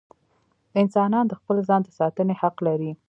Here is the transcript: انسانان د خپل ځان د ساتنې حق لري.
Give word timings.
انسانان 0.81 1.25
د 1.27 1.33
خپل 1.39 1.57
ځان 1.67 1.81
د 1.83 1.89
ساتنې 1.99 2.35
حق 2.41 2.55
لري. 2.67 2.91